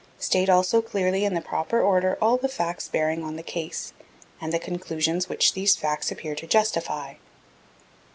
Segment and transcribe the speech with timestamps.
[0.17, 3.93] State also clearly in the proper order all the facts bearing on the case,
[4.41, 7.13] and the conclusions which these facts appear to justify.